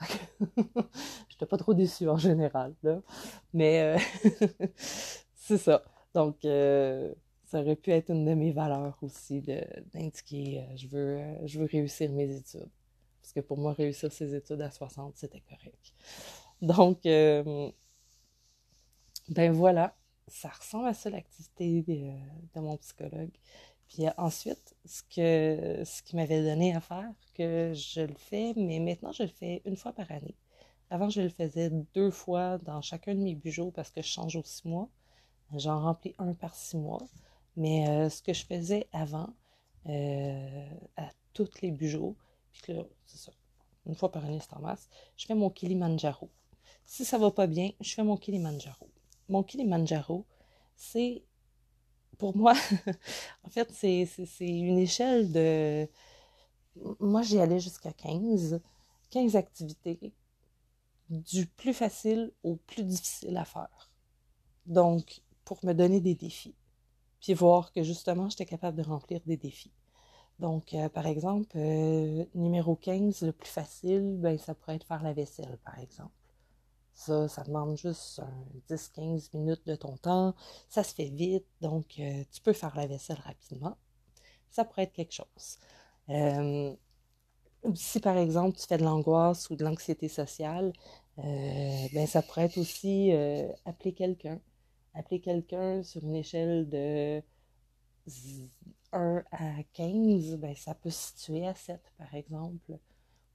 j'étais 1.28 1.46
pas 1.46 1.56
trop 1.56 1.74
déçue 1.74 2.08
en 2.08 2.18
général, 2.18 2.74
là. 2.82 3.00
Mais 3.52 3.96
euh, 3.96 3.98
c'est 5.34 5.58
ça. 5.58 5.82
Donc, 6.14 6.44
euh, 6.44 7.14
ça 7.50 7.60
aurait 7.60 7.76
pu 7.76 7.90
être 7.90 8.10
une 8.10 8.24
de 8.24 8.34
mes 8.34 8.52
valeurs 8.52 8.96
aussi 9.02 9.40
d'indiquer 9.40 10.60
euh, 10.60 10.76
je, 10.76 10.86
veux, 10.88 11.20
je 11.46 11.58
veux 11.58 11.66
réussir 11.66 12.10
mes 12.12 12.36
études. 12.36 12.68
Parce 13.20 13.32
que 13.32 13.40
pour 13.40 13.58
moi, 13.58 13.72
réussir 13.72 14.12
ses 14.12 14.34
études 14.34 14.60
à 14.62 14.70
60, 14.70 15.16
c'était 15.16 15.42
correct. 15.48 15.92
Donc, 16.62 17.02
ben 17.04 17.72
voilà 19.52 19.94
ça 20.28 20.48
ressemble 20.48 20.86
à 20.86 20.94
ça 20.94 21.10
l'activité 21.10 21.82
de, 21.82 22.60
mon 22.60 22.76
psychologue. 22.78 23.30
Puis 23.88 24.06
euh, 24.06 24.10
ensuite, 24.18 24.76
ce, 24.84 25.02
que, 25.02 25.84
ce 25.84 26.02
qui 26.02 26.16
m'avait 26.16 26.42
donné 26.42 26.74
à 26.74 26.80
faire, 26.80 27.10
que 27.34 27.72
je 27.74 28.02
le 28.02 28.14
fais, 28.14 28.52
mais 28.56 28.80
maintenant 28.80 29.12
je 29.12 29.22
le 29.22 29.28
fais 29.28 29.62
une 29.64 29.76
fois 29.76 29.92
par 29.92 30.10
année. 30.10 30.36
Avant, 30.90 31.10
je 31.10 31.20
le 31.20 31.28
faisais 31.28 31.70
deux 31.94 32.10
fois 32.10 32.58
dans 32.58 32.80
chacun 32.80 33.14
de 33.14 33.20
mes 33.20 33.34
bijoux 33.34 33.70
parce 33.70 33.90
que 33.90 34.02
je 34.02 34.08
change 34.08 34.36
aux 34.36 34.44
six 34.44 34.66
mois. 34.66 34.88
J'en 35.54 35.80
remplis 35.80 36.14
un 36.18 36.34
par 36.34 36.54
six 36.54 36.76
mois. 36.76 37.02
Mais 37.58 37.88
euh, 37.88 38.08
ce 38.08 38.22
que 38.22 38.32
je 38.32 38.46
faisais 38.46 38.88
avant, 38.92 39.28
euh, 39.86 40.70
à 40.96 41.10
toutes 41.34 41.60
les 41.60 41.70
bijoux, 41.70 42.16
puis 42.52 42.72
là, 42.72 42.84
c'est 43.04 43.18
ça, 43.18 43.32
une 43.86 43.94
fois 43.94 44.10
par 44.10 44.24
année, 44.24 44.40
c'est 44.40 44.56
en 44.56 44.60
masse, 44.60 44.88
je 45.16 45.26
fais 45.26 45.34
mon 45.34 45.50
Kilimanjaro. 45.50 46.30
Si 46.86 47.04
ça 47.04 47.18
va 47.18 47.30
pas 47.30 47.46
bien, 47.46 47.70
je 47.80 47.94
fais 47.94 48.02
mon 48.02 48.16
Kilimanjaro 48.16 48.88
mon 49.28 49.42
Kilimanjaro, 49.42 50.26
c'est 50.74 51.22
pour 52.18 52.36
moi, 52.36 52.54
en 53.44 53.50
fait, 53.50 53.70
c'est 53.72 54.08
une 54.40 54.78
échelle 54.78 55.30
de. 55.32 55.88
Moi, 57.00 57.22
j'y 57.22 57.38
allais 57.38 57.60
jusqu'à 57.60 57.92
15. 57.92 58.60
15 59.10 59.36
activités, 59.36 60.12
du 61.08 61.46
plus 61.46 61.72
facile 61.72 62.32
au 62.42 62.56
plus 62.56 62.84
difficile 62.84 63.36
à 63.36 63.44
faire. 63.44 63.90
Donc, 64.66 65.22
pour 65.44 65.64
me 65.64 65.72
donner 65.72 66.00
des 66.00 66.14
défis. 66.14 66.54
Puis 67.20 67.34
voir 67.34 67.72
que 67.72 67.82
justement, 67.82 68.28
j'étais 68.30 68.46
capable 68.46 68.76
de 68.78 68.82
remplir 68.88 69.20
des 69.26 69.36
défis. 69.36 69.72
Donc, 70.38 70.74
euh, 70.74 70.88
par 70.88 71.06
exemple, 71.06 71.56
euh, 71.56 72.24
numéro 72.34 72.76
15, 72.76 73.22
le 73.22 73.32
plus 73.32 73.48
facile, 73.50 74.16
ben, 74.18 74.38
ça 74.38 74.54
pourrait 74.54 74.76
être 74.76 74.86
faire 74.86 75.02
la 75.02 75.12
vaisselle, 75.12 75.58
par 75.64 75.78
exemple. 75.80 76.12
Ça, 76.94 77.28
ça 77.28 77.44
demande 77.44 77.76
juste 77.76 78.20
10-15 78.68 79.30
minutes 79.34 79.66
de 79.66 79.76
ton 79.76 79.96
temps. 79.96 80.34
Ça 80.68 80.82
se 80.84 80.94
fait 80.94 81.10
vite, 81.10 81.46
donc 81.60 81.96
euh, 82.00 82.24
tu 82.32 82.40
peux 82.42 82.52
faire 82.52 82.76
la 82.76 82.86
vaisselle 82.86 83.18
rapidement. 83.24 83.76
Ça 84.50 84.64
pourrait 84.64 84.84
être 84.84 84.92
quelque 84.94 85.14
chose. 85.14 85.58
Si 87.74 88.00
par 88.00 88.16
exemple 88.16 88.56
tu 88.58 88.66
fais 88.66 88.78
de 88.78 88.84
l'angoisse 88.84 89.50
ou 89.50 89.56
de 89.56 89.64
l'anxiété 89.64 90.08
sociale, 90.08 90.72
ben 91.16 92.06
ça 92.06 92.22
pourrait 92.22 92.44
être 92.46 92.58
aussi 92.58 93.12
appeler 93.64 93.92
quelqu'un. 93.94 94.40
Appeler 94.94 95.20
quelqu'un 95.20 95.82
sur 95.82 96.02
une 96.04 96.16
échelle 96.16 96.68
de 96.68 97.22
1 98.92 99.24
à 99.30 99.62
15, 99.72 100.36
ben 100.36 100.54
ça 100.56 100.74
peut 100.74 100.90
se 100.90 101.08
situer 101.08 101.46
à 101.46 101.54
7 101.54 101.80
par 101.98 102.14
exemple. 102.14 102.78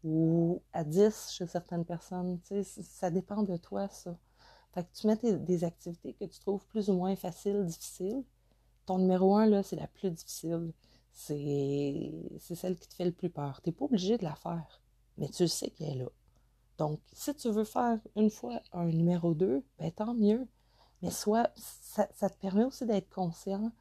Ou 0.04 0.62
à 0.74 0.84
10 0.84 1.32
chez 1.32 1.48
certaines 1.48 1.86
personnes. 1.86 2.40
Ça 2.64 3.10
dépend 3.10 3.44
de 3.44 3.58
toi, 3.58 3.88
ça. 3.88 4.18
Fait 4.74 4.84
que 4.84 4.90
tu 4.94 5.08
mets 5.08 5.38
des 5.38 5.64
activités 5.64 6.14
que 6.14 6.26
tu 6.26 6.40
trouves 6.40 6.66
plus 6.68 6.90
ou 6.90 6.94
moins 6.94 7.16
faciles, 7.16 7.66
difficiles. 7.66 8.24
Ton 8.86 8.98
numéro 8.98 9.36
1, 9.36 9.46
là, 9.46 9.64
c'est 9.64 9.78
la 9.78 9.88
plus 9.88 10.12
difficile 10.12 10.74
c'est 11.14 12.56
celle 12.56 12.78
qui 12.78 12.88
te 12.88 12.96
fait 12.96 13.06
le 13.06 13.12
plus 13.12 13.30
peur. 13.30 13.62
Tu 13.62 13.70
n'es 13.70 13.74
pas 13.74 13.86
obligé 13.86 14.18
de 14.18 14.24
la 14.24 14.36
faire, 14.36 14.82
mais 15.18 15.30
tu 15.30 15.48
sais 15.48 15.70
qu'elle 15.70 15.90
est 15.90 15.96
là. 15.96 16.10
Donc, 16.78 17.00
si 17.14 17.34
tu 17.36 17.50
veux 17.50 17.64
faire 17.64 18.00
une 18.16 18.30
fois 18.30 18.60
un 18.72 18.88
numéro 18.88 19.34
2, 19.34 19.64
ben 19.78 19.92
tant 19.92 20.14
mieux. 20.16 20.48
Mais 21.04 21.12
soit, 21.12 21.52
ça, 21.56 22.08
te 22.08 22.38
permet 22.40 22.64
aussi 22.64 22.88
d'être 22.88 23.14
conscient 23.14 23.72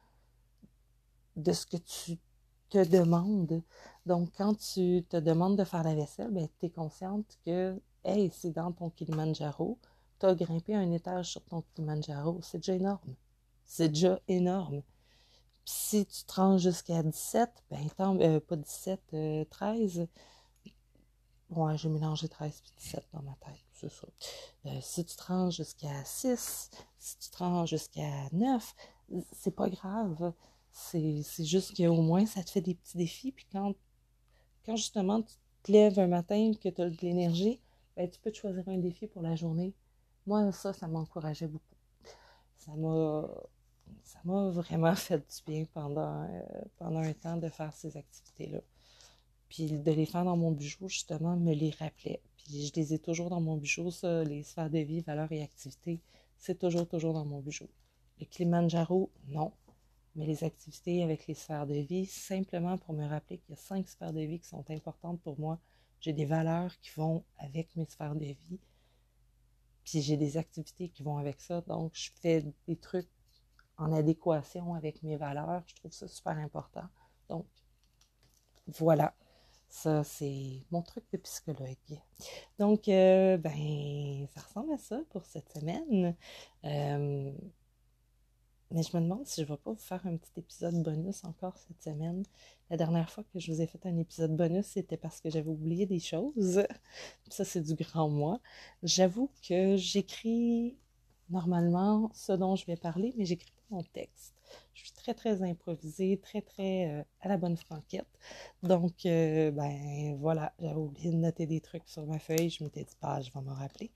de 1.35 1.51
ce 1.51 1.65
que 1.65 1.77
tu 1.77 2.19
te 2.69 2.85
demandes. 2.85 3.63
Donc, 4.05 4.29
quand 4.37 4.55
tu 4.55 5.03
te 5.09 5.17
demandes 5.17 5.57
de 5.57 5.63
faire 5.63 5.83
la 5.83 5.95
vaisselle, 5.95 6.29
ben, 6.29 6.47
tu 6.59 6.67
es 6.67 6.69
consciente 6.69 7.25
que, 7.43 7.81
hey, 8.03 8.29
c'est 8.31 8.51
dans 8.51 8.71
ton 8.71 8.91
Kilimanjaro, 8.91 9.79
tu 10.19 10.27
as 10.27 10.35
grimpé 10.35 10.75
un 10.75 10.91
étage 10.91 11.31
sur 11.31 11.43
ton 11.45 11.63
Kilimanjaro. 11.73 12.39
C'est 12.43 12.59
déjà 12.59 12.75
énorme. 12.75 13.15
C'est 13.65 13.89
déjà 13.89 14.19
énorme 14.27 14.83
si 15.65 16.05
tu 16.05 16.23
te 16.23 16.33
rends 16.33 16.57
jusqu'à 16.57 17.03
17, 17.03 17.49
ben, 17.71 17.87
euh, 18.21 18.39
pas 18.39 18.55
17, 18.55 19.49
13. 19.49 20.07
Ouais, 21.55 21.77
j'ai 21.77 21.89
mélangé 21.89 22.27
13 22.27 22.63
et 22.65 22.79
17 22.79 23.05
dans 23.13 23.21
ma 23.21 23.35
tête, 23.35 23.63
c'est 23.73 23.91
ça. 23.91 24.07
Euh, 24.65 24.79
si 24.81 25.05
tu 25.05 25.15
te 25.15 25.49
jusqu'à 25.51 26.03
6, 26.03 26.71
si 26.97 27.17
tu 27.19 27.29
te 27.29 27.65
jusqu'à 27.65 28.29
9, 28.31 28.75
c'est 29.31 29.55
pas 29.55 29.69
grave. 29.69 30.33
C'est 30.71 31.23
juste 31.43 31.77
qu'au 31.77 32.01
moins, 32.01 32.25
ça 32.25 32.43
te 32.43 32.49
fait 32.49 32.61
des 32.61 32.73
petits 32.73 32.97
défis. 32.97 33.31
Puis 33.31 33.45
quand, 33.51 33.75
quand 34.65 34.75
justement 34.75 35.21
tu 35.21 35.35
te 35.63 35.71
lèves 35.71 35.99
un 35.99 36.07
matin 36.07 36.51
que 36.59 36.69
tu 36.69 36.81
as 36.81 36.89
de 36.89 36.97
l'énergie, 37.01 37.59
ben, 37.95 38.09
tu 38.09 38.19
peux 38.19 38.31
te 38.31 38.37
choisir 38.37 38.67
un 38.67 38.77
défi 38.77 39.05
pour 39.07 39.21
la 39.21 39.35
journée. 39.35 39.73
Moi, 40.25 40.51
ça, 40.51 40.73
ça 40.73 40.87
m'encourageait 40.87 41.47
beaucoup. 41.47 41.75
Ça 42.55 42.71
m'a 42.75 43.29
ça 44.03 44.19
m'a 44.23 44.49
vraiment 44.49 44.95
fait 44.95 45.17
du 45.17 45.43
bien 45.45 45.65
pendant, 45.73 46.23
euh, 46.23 46.41
pendant 46.77 46.99
un 46.99 47.13
temps 47.13 47.37
de 47.37 47.49
faire 47.49 47.73
ces 47.73 47.95
activités-là. 47.97 48.59
Puis 49.53 49.71
de 49.71 49.91
les 49.91 50.07
faire 50.07 50.25
dans 50.25 50.35
mon 50.35 50.51
bijou, 50.51 50.89
justement, 50.89 51.37
me 51.37 51.53
les 51.53 51.69
rappelait. 51.69 52.23
Puis 52.37 52.65
je 52.65 52.73
les 52.73 52.95
ai 52.95 52.97
toujours 52.97 53.29
dans 53.29 53.39
mon 53.39 53.55
bijou, 53.55 53.91
ça, 53.91 54.23
les 54.23 54.41
sphères 54.41 54.71
de 54.71 54.79
vie, 54.79 55.01
valeurs 55.01 55.31
et 55.31 55.43
activités, 55.43 56.01
c'est 56.37 56.57
toujours, 56.57 56.87
toujours 56.87 57.13
dans 57.13 57.23
mon 57.23 57.39
bijou. 57.39 57.69
Le 58.19 58.25
Kilimanjaro, 58.25 59.11
non. 59.27 59.53
Mais 60.15 60.25
les 60.25 60.43
activités 60.43 61.03
avec 61.03 61.27
les 61.27 61.35
sphères 61.35 61.67
de 61.67 61.75
vie, 61.75 62.07
simplement 62.07 62.79
pour 62.79 62.95
me 62.95 63.05
rappeler 63.05 63.37
qu'il 63.37 63.51
y 63.51 63.53
a 63.53 63.61
cinq 63.61 63.87
sphères 63.87 64.11
de 64.11 64.21
vie 64.21 64.39
qui 64.39 64.47
sont 64.47 64.65
importantes 64.71 65.21
pour 65.21 65.39
moi. 65.39 65.59
J'ai 65.99 66.13
des 66.13 66.25
valeurs 66.25 66.75
qui 66.79 66.89
vont 66.95 67.23
avec 67.37 67.75
mes 67.75 67.85
sphères 67.85 68.15
de 68.15 68.25
vie. 68.25 68.59
Puis 69.83 70.01
j'ai 70.01 70.17
des 70.17 70.37
activités 70.37 70.89
qui 70.89 71.03
vont 71.03 71.19
avec 71.19 71.39
ça. 71.39 71.61
Donc, 71.61 71.91
je 71.93 72.09
fais 72.19 72.43
des 72.67 72.75
trucs 72.75 73.09
en 73.77 73.93
adéquation 73.93 74.73
avec 74.73 75.03
mes 75.03 75.15
valeurs. 75.15 75.61
Je 75.67 75.75
trouve 75.75 75.91
ça 75.91 76.07
super 76.07 76.39
important. 76.39 76.87
Donc, 77.29 77.45
voilà. 78.67 79.13
Ça, 79.73 80.03
c'est 80.03 80.61
mon 80.71 80.83
truc 80.83 81.03
de 81.11 81.17
psychologue. 81.17 81.99
Donc, 82.59 82.87
euh, 82.87 83.37
ben, 83.37 84.27
ça 84.33 84.41
ressemble 84.41 84.71
à 84.71 84.77
ça 84.77 85.01
pour 85.09 85.25
cette 85.25 85.51
semaine. 85.51 86.15
Euh, 86.63 87.31
mais 88.69 88.83
je 88.83 88.95
me 88.95 89.01
demande 89.01 89.25
si 89.25 89.41
je 89.41 89.47
ne 89.49 89.55
vais 89.55 89.61
pas 89.61 89.71
vous 89.71 89.79
faire 89.79 90.05
un 90.05 90.15
petit 90.15 90.31
épisode 90.37 90.83
bonus 90.83 91.23
encore 91.23 91.57
cette 91.57 91.81
semaine. 91.81 92.23
La 92.69 92.77
dernière 92.77 93.09
fois 93.09 93.23
que 93.33 93.39
je 93.39 93.51
vous 93.51 93.61
ai 93.61 93.67
fait 93.67 93.83
un 93.87 93.97
épisode 93.97 94.37
bonus, 94.37 94.67
c'était 94.67 94.95
parce 94.95 95.19
que 95.19 95.31
j'avais 95.31 95.49
oublié 95.49 95.87
des 95.87 95.99
choses. 95.99 96.63
Ça, 97.29 97.43
c'est 97.43 97.61
du 97.61 97.73
grand 97.73 98.09
moi. 98.09 98.39
J'avoue 98.83 99.31
que 99.47 99.75
j'écris 99.75 100.77
normalement 101.31 102.11
ce 102.13 102.31
dont 102.33 102.55
je 102.55 102.67
vais 102.67 102.77
parler, 102.77 103.13
mais 103.17 103.25
j'écris 103.25 103.51
pas 103.51 103.75
mon 103.77 103.83
texte. 103.83 104.32
Je 104.73 104.83
suis 104.83 104.93
très, 104.93 105.13
très 105.13 105.41
improvisée, 105.43 106.19
très, 106.21 106.41
très 106.41 106.89
euh, 106.89 107.03
à 107.21 107.27
la 107.27 107.37
bonne 107.37 107.57
franquette. 107.57 108.07
Donc, 108.63 109.05
euh, 109.05 109.51
ben 109.51 110.15
voilà, 110.19 110.53
j'avais 110.59 110.75
oublié 110.75 111.11
de 111.11 111.17
noter 111.17 111.45
des 111.45 111.61
trucs 111.61 111.87
sur 111.87 112.05
ma 112.05 112.19
feuille. 112.19 112.49
Je 112.49 112.63
m'étais 112.63 112.83
dit, 112.83 112.95
pas, 112.99 113.21
je 113.21 113.31
vais 113.31 113.41
me 113.41 113.51
rappeler. 113.51 113.91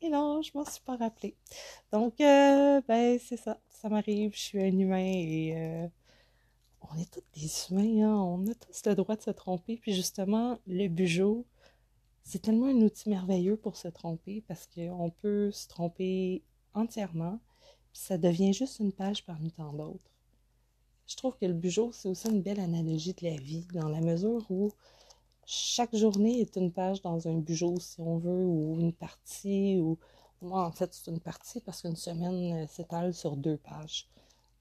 Et 0.00 0.10
non, 0.10 0.42
je 0.42 0.52
m'en 0.54 0.64
suis 0.64 0.82
pas 0.82 0.96
rappelé. 0.96 1.34
Donc, 1.92 2.20
euh, 2.20 2.80
ben 2.88 3.18
c'est 3.18 3.36
ça. 3.36 3.58
Ça 3.68 3.88
m'arrive, 3.88 4.32
je 4.34 4.40
suis 4.40 4.60
un 4.62 4.78
humain 4.78 4.98
et 4.98 5.88
on 6.82 6.98
est 6.98 7.10
tous 7.10 7.22
des 7.34 7.48
humains, 7.70 8.06
hein? 8.08 8.14
on 8.16 8.46
a 8.46 8.54
tous 8.54 8.86
le 8.86 8.94
droit 8.94 9.16
de 9.16 9.22
se 9.22 9.30
tromper. 9.30 9.76
Puis 9.76 9.92
justement, 9.94 10.58
le 10.66 10.88
bugeot, 10.88 11.44
c'est 12.24 12.40
tellement 12.40 12.66
un 12.66 12.80
outil 12.82 13.08
merveilleux 13.08 13.56
pour 13.56 13.76
se 13.76 13.88
tromper 13.88 14.42
parce 14.46 14.66
qu'on 14.66 15.10
peut 15.10 15.50
se 15.50 15.68
tromper 15.68 16.42
entièrement, 16.74 17.40
ça 17.92 18.18
devient 18.18 18.52
juste 18.52 18.78
une 18.80 18.92
page 18.92 19.24
parmi 19.24 19.50
tant 19.52 19.72
d'autres. 19.72 20.10
Je 21.06 21.16
trouve 21.16 21.36
que 21.36 21.46
le 21.46 21.54
bugeot, 21.54 21.90
c'est 21.92 22.08
aussi 22.08 22.28
une 22.28 22.42
belle 22.42 22.60
analogie 22.60 23.14
de 23.14 23.24
la 23.24 23.36
vie, 23.36 23.66
dans 23.72 23.88
la 23.88 24.00
mesure 24.00 24.44
où 24.50 24.70
chaque 25.46 25.96
journée 25.96 26.40
est 26.40 26.56
une 26.56 26.72
page 26.72 27.00
dans 27.02 27.26
un 27.28 27.38
bugeot, 27.38 27.80
si 27.80 28.00
on 28.00 28.18
veut, 28.18 28.44
ou 28.44 28.78
une 28.78 28.92
partie, 28.92 29.78
ou 29.78 29.98
moi, 30.42 30.64
en 30.66 30.72
fait, 30.72 30.92
c'est 30.94 31.10
une 31.10 31.20
partie 31.20 31.60
parce 31.60 31.82
qu'une 31.82 31.96
semaine 31.96 32.66
s'étale 32.68 33.14
sur 33.14 33.36
deux 33.36 33.56
pages. 33.56 34.08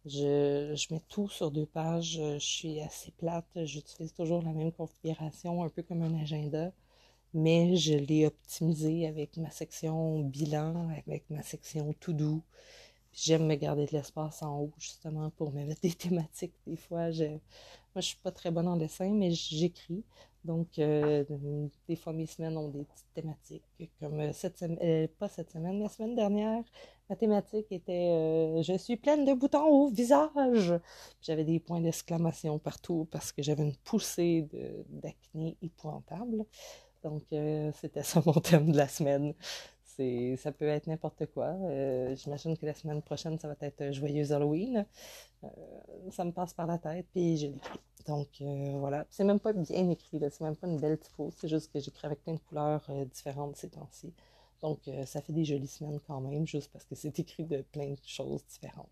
Je, 0.05 0.73
je, 0.75 0.93
mets 0.93 1.01
tout 1.09 1.29
sur 1.29 1.51
deux 1.51 1.65
pages. 1.65 2.13
Je 2.13 2.39
suis 2.39 2.79
assez 2.81 3.11
plate. 3.11 3.45
J'utilise 3.65 4.13
toujours 4.13 4.41
la 4.41 4.53
même 4.53 4.71
configuration, 4.71 5.63
un 5.63 5.69
peu 5.69 5.83
comme 5.83 6.01
un 6.01 6.15
agenda 6.21 6.71
mais 7.33 7.75
je 7.75 7.93
l'ai 7.93 8.25
optimisé 8.25 9.07
avec 9.07 9.37
ma 9.37 9.51
section 9.51 10.21
bilan, 10.21 10.89
avec 10.89 11.29
ma 11.29 11.43
section 11.43 11.93
tout 11.99 12.13
doux. 12.13 12.41
J'aime 13.19 13.47
me 13.47 13.55
garder 13.55 13.87
de 13.87 13.91
l'espace 13.93 14.43
en 14.43 14.59
haut, 14.59 14.71
justement, 14.77 15.31
pour 15.31 15.51
me 15.51 15.65
mettre 15.65 15.81
des 15.81 15.91
thématiques. 15.91 16.53
Des 16.67 16.77
fois, 16.77 17.09
je, 17.09 17.25
moi, 17.25 17.39
je 17.95 18.01
suis 18.01 18.17
pas 18.17 18.31
très 18.31 18.51
bonne 18.51 18.67
en 18.67 18.77
dessin, 18.77 19.09
mais 19.11 19.31
j'écris. 19.31 20.03
Donc, 20.45 20.77
euh, 20.77 21.23
des 21.89 21.95
fois, 21.95 22.13
mes 22.13 22.27
semaines 22.27 22.55
ont 22.57 22.69
des 22.69 22.83
petites 22.83 23.13
thématiques. 23.15 23.63
Comme 23.99 24.31
cette 24.33 24.59
semaine, 24.59 24.77
euh, 24.83 25.07
pas 25.17 25.29
cette 25.29 25.49
semaine, 25.51 25.81
la 25.81 25.89
semaine 25.89 26.15
dernière, 26.15 26.63
ma 27.09 27.15
thématique 27.15 27.65
était 27.71 28.11
euh, 28.11 28.61
Je 28.61 28.77
suis 28.77 28.97
pleine 28.97 29.25
de 29.25 29.33
boutons 29.33 29.65
au 29.65 29.89
visage. 29.89 30.73
J'avais 31.21 31.43
des 31.43 31.59
points 31.59 31.81
d'exclamation 31.81 32.59
partout 32.59 33.07
parce 33.11 33.31
que 33.31 33.41
j'avais 33.41 33.63
une 33.63 33.75
poussée 33.77 34.47
d'acné 34.89 35.57
épouvantable. 35.63 36.45
Donc, 37.03 37.23
euh, 37.33 37.71
c'était 37.79 38.03
ça 38.03 38.21
mon 38.25 38.33
thème 38.33 38.71
de 38.71 38.77
la 38.77 38.87
semaine. 38.87 39.33
Ça 40.37 40.51
peut 40.51 40.67
être 40.67 40.87
n'importe 40.87 41.25
quoi. 41.27 41.47
Euh, 41.47 42.15
j'imagine 42.15 42.55
que 42.55 42.65
la 42.65 42.73
semaine 42.73 43.01
prochaine, 43.01 43.39
ça 43.39 43.47
va 43.47 43.55
être 43.61 43.91
Joyeuse 43.91 44.31
Halloween. 44.31 44.85
Euh, 45.43 45.47
ça 46.11 46.23
me 46.23 46.31
passe 46.31 46.53
par 46.53 46.67
la 46.67 46.77
tête, 46.77 47.07
puis 47.11 47.37
je 47.37 47.47
l'écris. 47.47 47.79
Donc, 48.07 48.27
voilà. 48.79 49.05
C'est 49.09 49.23
même 49.23 49.39
pas 49.39 49.53
bien 49.53 49.89
écrit, 49.89 50.19
c'est 50.31 50.41
même 50.41 50.55
pas 50.55 50.67
une 50.67 50.79
belle 50.79 50.99
typo. 50.99 51.31
C'est 51.35 51.47
juste 51.47 51.71
que 51.73 51.79
j'écris 51.79 52.05
avec 52.05 52.23
plein 52.23 52.33
de 52.33 52.39
couleurs 52.39 52.87
différentes 53.11 53.55
ces 53.57 53.69
temps-ci. 53.69 54.13
Donc, 54.61 54.79
ça 55.05 55.21
fait 55.21 55.33
des 55.33 55.45
jolies 55.45 55.67
semaines 55.67 55.99
quand 56.07 56.21
même, 56.21 56.47
juste 56.47 56.71
parce 56.71 56.85
que 56.85 56.95
c'est 56.95 57.19
écrit 57.19 57.43
de 57.43 57.61
plein 57.61 57.89
de 57.89 57.97
choses 58.05 58.45
différentes. 58.45 58.87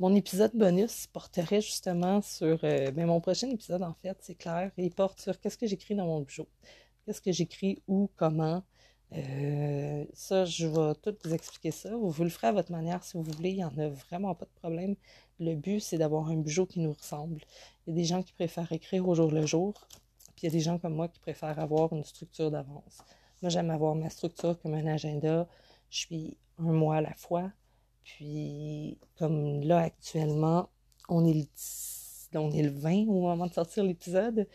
Mon 0.00 0.14
épisode 0.14 0.52
bonus 0.54 1.06
porterait 1.08 1.60
justement 1.60 2.22
sur. 2.22 2.58
mais 2.62 2.92
ben, 2.92 3.06
mon 3.06 3.20
prochain 3.20 3.50
épisode, 3.50 3.82
en 3.82 3.94
fait, 3.94 4.16
c'est 4.20 4.36
clair, 4.36 4.70
il 4.78 4.90
porte 4.90 5.20
sur 5.20 5.38
qu'est-ce 5.40 5.58
que 5.58 5.66
j'écris 5.66 5.94
dans 5.94 6.06
mon 6.06 6.20
bijou 6.22 6.46
qu'est-ce 7.08 7.22
que 7.22 7.32
j'écris, 7.32 7.82
où, 7.88 8.10
comment. 8.16 8.62
Euh, 9.14 10.04
ça, 10.12 10.44
je 10.44 10.66
vais 10.66 10.94
tout 11.02 11.16
vous 11.24 11.34
expliquer 11.34 11.70
ça. 11.70 11.90
Vous 11.96 12.22
le 12.22 12.30
ferez 12.30 12.48
à 12.48 12.52
votre 12.52 12.72
manière 12.72 13.02
si 13.04 13.16
vous 13.16 13.22
voulez. 13.22 13.50
Il 13.50 13.56
n'y 13.56 13.64
en 13.64 13.78
a 13.78 13.88
vraiment 13.88 14.34
pas 14.34 14.44
de 14.46 14.60
problème. 14.60 14.96
Le 15.40 15.54
but, 15.54 15.80
c'est 15.80 15.98
d'avoir 15.98 16.28
un 16.28 16.36
bijou 16.36 16.66
qui 16.66 16.80
nous 16.80 16.92
ressemble. 16.92 17.40
Il 17.86 17.90
y 17.90 17.92
a 17.92 17.96
des 17.96 18.04
gens 18.04 18.22
qui 18.22 18.32
préfèrent 18.32 18.72
écrire 18.72 19.08
au 19.08 19.14
jour 19.14 19.30
le 19.30 19.46
jour. 19.46 19.74
Puis 20.36 20.42
il 20.42 20.44
y 20.44 20.48
a 20.48 20.52
des 20.52 20.60
gens 20.60 20.78
comme 20.78 20.94
moi 20.94 21.08
qui 21.08 21.20
préfèrent 21.20 21.58
avoir 21.58 21.92
une 21.92 22.04
structure 22.04 22.50
d'avance. 22.50 22.98
Moi, 23.42 23.50
j'aime 23.50 23.70
avoir 23.70 23.94
ma 23.94 24.10
structure 24.10 24.60
comme 24.60 24.74
un 24.74 24.86
agenda. 24.86 25.48
Je 25.90 25.98
suis 25.98 26.36
un 26.58 26.72
mois 26.72 26.96
à 26.96 27.00
la 27.00 27.14
fois. 27.14 27.50
Puis, 28.04 28.98
comme 29.18 29.62
là, 29.62 29.78
actuellement, 29.78 30.68
on 31.08 31.24
est 31.24 31.34
le, 31.34 32.38
on 32.38 32.50
est 32.50 32.62
le 32.62 32.70
20 32.70 33.06
au 33.08 33.20
moment 33.22 33.46
de 33.46 33.52
sortir 33.52 33.84
l'épisode. 33.84 34.48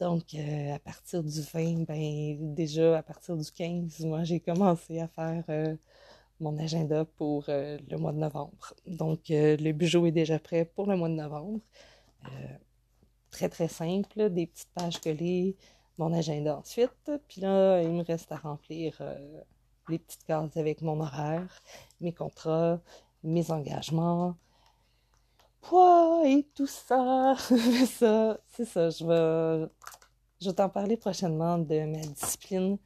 Donc, 0.00 0.34
euh, 0.34 0.74
à 0.74 0.78
partir 0.78 1.22
du 1.22 1.42
20, 1.42 1.84
ben, 1.86 2.54
déjà 2.54 2.98
à 2.98 3.02
partir 3.02 3.36
du 3.36 3.50
15, 3.52 4.00
moi, 4.06 4.24
j'ai 4.24 4.40
commencé 4.40 4.98
à 4.98 5.08
faire 5.08 5.44
euh, 5.50 5.76
mon 6.40 6.56
agenda 6.58 7.04
pour 7.04 7.44
euh, 7.50 7.78
le 7.90 7.98
mois 7.98 8.12
de 8.12 8.18
novembre. 8.18 8.74
Donc, 8.86 9.20
le 9.28 9.72
bijou 9.72 10.06
est 10.06 10.12
déjà 10.12 10.38
prêt 10.38 10.64
pour 10.64 10.86
le 10.86 10.96
mois 10.96 11.10
de 11.10 11.14
novembre. 11.14 11.60
très, 13.30 13.48
très 13.48 13.68
simple, 13.68 14.30
des 14.30 14.46
petites 14.46 14.70
pages 14.74 15.00
collées, 15.00 15.56
mon 15.98 16.12
agenda 16.14 16.58
ensuite. 16.58 17.10
Puis 17.28 17.42
là, 17.42 17.82
il 17.82 17.90
me 17.92 18.02
reste 18.02 18.32
à 18.32 18.36
remplir 18.36 19.02
les 19.88 19.98
petites 19.98 20.24
cases 20.24 20.56
avec 20.56 20.82
mon 20.82 21.00
horaire, 21.00 21.62
mes 22.00 22.12
contrats, 22.12 22.80
mes 23.22 23.50
engagements, 23.50 24.36
poids 25.60 26.22
et 26.26 26.46
tout 26.54 26.66
ça. 26.66 27.34
ça, 27.98 28.38
c'est 28.48 28.64
ça. 28.64 28.90
Je 28.90 29.04
vais, 29.04 29.68
je 30.40 30.50
t'en 30.50 30.68
parler 30.68 30.96
prochainement 30.96 31.58
de 31.58 31.84
ma 31.86 32.00
discipline 32.00 32.78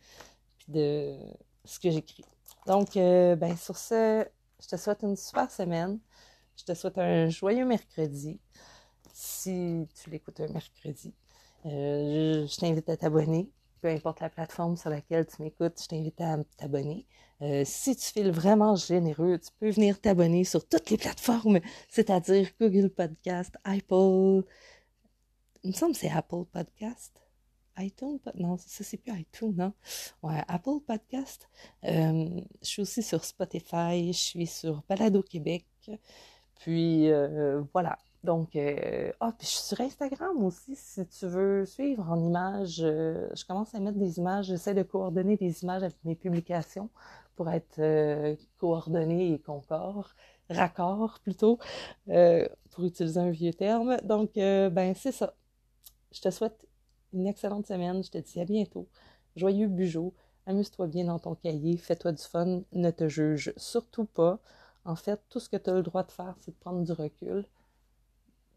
puis 0.59 0.73
de 0.73 1.17
ce 1.65 1.79
que 1.79 1.91
j'écris. 1.91 2.25
Donc, 2.67 2.97
euh, 2.97 3.37
ben, 3.37 3.57
sur 3.57 3.77
ce, 3.77 4.27
je 4.61 4.69
te 4.69 4.77
souhaite 4.77 5.03
une 5.03 5.17
super 5.17 5.51
semaine. 5.51 5.99
Je 6.57 6.65
te 6.65 6.75
souhaite 6.75 6.99
un 6.99 7.29
joyeux 7.29 7.65
mercredi. 7.65 8.41
Si 9.13 9.87
tu 9.95 10.11
l'écoutes 10.11 10.41
un 10.41 10.49
mercredi, 10.49 11.15
euh, 11.67 12.47
je 12.47 12.57
t'invite 12.57 12.89
à 12.89 12.97
t'abonner. 12.97 13.51
Peu 13.85 13.91
importe 13.91 14.21
la 14.21 14.31
plateforme 14.31 14.79
sur 14.79 14.89
laquelle 14.89 15.27
tu 15.27 15.43
m'écoutes, 15.43 15.79
je 15.83 15.89
t'invite 15.89 16.19
à 16.19 16.39
t'abonner. 16.57 17.07
Euh, 17.43 17.65
si 17.67 17.95
tu 17.95 18.13
files 18.13 18.31
vraiment 18.31 18.77
généreux, 18.77 19.39
tu 19.39 19.51
peux 19.61 19.69
venir 19.69 20.01
t'abonner 20.01 20.45
sur 20.45 20.67
toutes 20.67 20.89
les 20.89 20.97
plateformes, 20.97 21.61
c'est-à-dire 21.91 22.49
Google 22.59 22.89
Podcast, 22.89 23.59
Apple. 23.63 24.43
Il 25.65 25.67
me 25.69 25.73
semble 25.73 25.93
que 25.93 25.99
c'est 25.99 26.09
Apple 26.09 26.47
Podcast 26.51 27.21
iTunes, 27.77 28.21
non, 28.37 28.57
ça 28.57 28.85
c'est 28.85 28.97
plus 28.97 29.21
iTunes, 29.21 29.53
non? 29.55 29.75
Ouais, 30.23 30.43
Apple 30.49 30.81
Podcast. 30.87 31.47
Euh, 31.85 32.41
je 32.63 32.67
suis 32.67 32.81
aussi 32.81 33.03
sur 33.03 33.23
Spotify, 33.23 34.15
je 34.15 34.19
suis 34.19 34.47
sur 34.47 34.83
Balado 34.89 35.23
Québec. 35.23 35.67
Puis 36.59 37.11
euh, 37.11 37.61
voilà. 37.75 37.99
Donc, 38.25 38.57
euh, 38.57 39.13
ah, 39.21 39.33
puis 39.39 39.47
je 39.47 39.53
suis 39.53 39.63
sur 39.63 39.81
Instagram 39.81 40.43
aussi, 40.45 40.75
si 40.77 41.07
tu 41.07 41.27
veux 41.27 41.67
suivre 41.67 42.11
en 42.11 42.19
images. 42.19 42.77
je 42.79 43.45
commence 43.47 43.75
à 43.75 43.81
mettre 43.81 43.99
des 43.99 44.19
images, 44.19 44.47
j'essaie 44.47 44.75
de 44.75 44.83
coordonner 44.83 45.37
des 45.37 45.63
images 45.63 45.83
avec 45.83 45.97
mes 46.05 46.17
publications 46.17 46.91
pour 47.37 47.51
être 47.51 48.37
coordonnées 48.59 49.35
et 49.35 49.39
concorde, 49.39 50.07
raccord 50.49 51.21
plutôt, 51.23 51.59
pour 52.07 52.85
utiliser 52.85 53.21
un 53.21 53.31
vieux 53.31 53.53
terme. 53.53 53.99
Donc, 54.05 54.33
ben 54.35 54.95
c'est 54.95 55.13
ça. 55.13 55.35
Je 56.13 56.21
te 56.21 56.31
souhaite 56.31 56.67
une 57.13 57.27
excellente 57.27 57.67
semaine. 57.67 58.03
Je 58.03 58.11
te 58.11 58.19
dis 58.19 58.41
à 58.41 58.45
bientôt. 58.45 58.89
Joyeux 59.37 59.69
bugeot. 59.69 60.15
Amuse-toi 60.47 60.87
bien 60.87 61.05
dans 61.05 61.19
ton 61.19 61.35
cahier. 61.35 61.77
Fais-toi 61.77 62.13
du 62.13 62.23
fun. 62.23 62.63
Ne 62.73 62.91
te 62.91 63.09
juge 63.09 63.53
surtout 63.57 64.05
pas. 64.05 64.39
En 64.85 64.97
fait, 64.97 65.21
tout 65.31 65.41
ce 65.41 65.49
que 65.49 65.57
tu 65.57 65.71
as 65.71 65.75
le 65.75 65.83
droit 65.83 66.03
de 66.03 66.13
faire, 66.13 66.37
c'est 66.41 66.51
de 66.51 66.57
prendre 66.57 66.83
du 66.83 66.93
recul, 66.93 67.47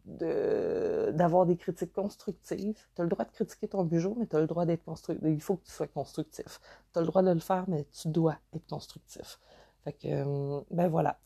d'avoir 0.07 1.45
des 1.45 1.57
critiques 1.57 1.93
constructives. 1.93 2.77
Tu 2.95 3.01
as 3.01 3.03
le 3.03 3.09
droit 3.09 3.25
de 3.25 3.31
critiquer 3.31 3.67
ton 3.67 3.83
bugeot, 3.83 4.15
mais 4.17 4.25
tu 4.25 4.35
as 4.35 4.39
le 4.39 4.47
droit 4.47 4.65
d'être 4.65 4.83
constructif. 4.85 5.27
Il 5.27 5.41
faut 5.41 5.57
que 5.57 5.65
tu 5.65 5.71
sois 5.71 5.87
constructif. 5.87 6.59
Tu 6.93 6.99
as 6.99 7.01
le 7.01 7.07
droit 7.07 7.21
de 7.21 7.31
le 7.31 7.39
faire, 7.39 7.65
mais 7.67 7.85
tu 7.91 8.07
dois 8.07 8.37
être 8.53 8.67
constructif. 8.67 9.39
Fait 9.83 9.93
que, 9.93 10.07
euh, 10.07 10.61
ben 10.71 10.87
voilà. 10.87 11.19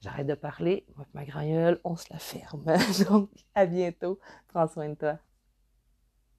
J'arrête 0.00 0.26
de 0.26 0.34
parler. 0.34 0.86
Moi, 0.96 1.06
ma 1.12 1.24
gragnole, 1.24 1.78
on 1.84 1.94
se 1.96 2.06
la 2.10 2.18
ferme. 2.18 2.64
Donc, 3.08 3.30
à 3.54 3.66
bientôt. 3.66 4.18
Prends 4.48 4.66
soin 4.66 4.88
de 4.88 4.94
toi. 4.94 5.18